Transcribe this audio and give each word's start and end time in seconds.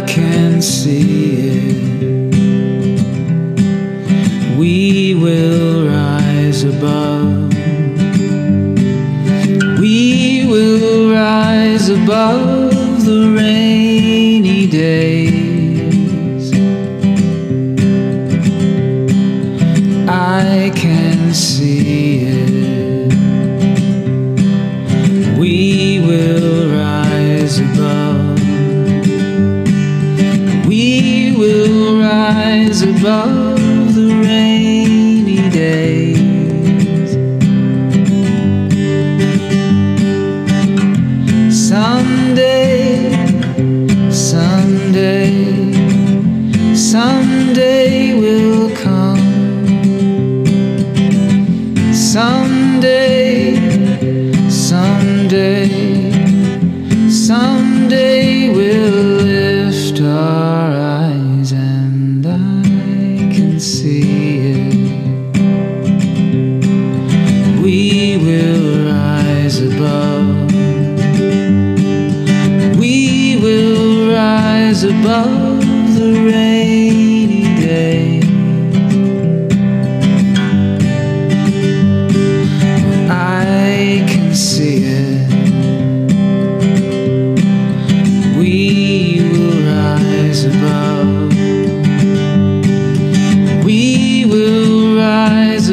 can 0.00 0.60
see 0.60 1.48
it. 1.48 2.34
We 4.58 5.14
will 5.14 5.86
rise 5.88 6.64
above. 6.64 7.52
We 9.78 10.46
will 10.48 11.12
rise 11.12 11.88
above 11.88 13.04
the 13.04 13.34
rainy 13.36 14.66
days. 14.66 16.52
I 20.08 20.72
can 20.74 21.32
see 21.32 22.24
it. 22.26 23.14
We 25.38 26.00
will 26.06 26.70
rise 26.72 27.58
above. 27.60 28.13
Rise 32.74 32.82
above 32.82 33.94
the 33.94 34.08
rainy 34.22 35.48
days. 35.50 36.24
Someday, 41.68 43.12
someday, 44.10 45.32
someday 46.74 48.14
will 48.18 48.70
come. 48.76 49.24
Someday, 51.92 53.56
someday, 54.48 55.93
and 62.26 62.64
I 62.64 63.34
can 63.34 63.60
see 63.60 64.52
it. 64.52 64.74
We 67.62 68.18
will 68.18 68.90
rise 68.90 69.60
above. 69.60 70.50
We 72.78 73.38
will 73.42 74.12
rise 74.12 74.84
above 74.84 75.60
the 75.98 76.30
rainy 76.32 76.73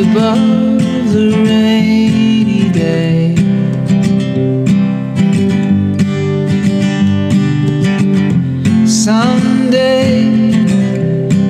above 0.00 0.78
the 1.12 1.32
rainy 1.46 2.70
day. 2.70 3.34
Someday, 8.86 10.30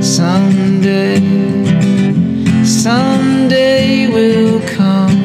someday, 0.00 1.20
someday 2.64 4.08
will 4.14 4.60
come. 4.77 5.18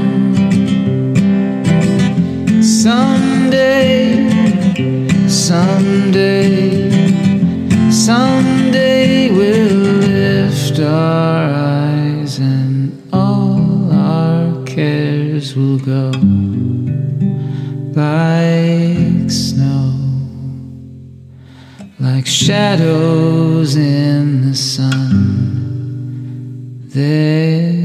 Someday, 2.61 4.30
someday, 5.27 6.89
someday 7.89 9.31
we'll 9.31 9.93
lift 10.09 10.80
and 10.80 11.33
all 13.13 13.91
our 13.91 14.63
cares 14.65 15.55
will 15.55 15.79
go 15.79 16.11
like 17.95 19.29
snow 19.29 19.93
like 21.99 22.25
shadows 22.25 23.75
in 23.75 24.49
the 24.49 24.55
sun. 24.55 25.13
There 26.89 27.83